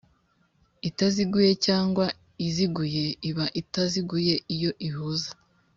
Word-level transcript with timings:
itaziguye 0.89 1.51
cyangwa 1.65 2.05
iziguye 2.47 3.05
Iba 3.29 3.45
itaziguye 3.61 4.33
iyo 4.55 4.71
ihuza 4.89 5.31